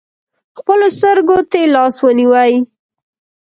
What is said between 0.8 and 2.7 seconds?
سترکو تې لاس ونیوئ.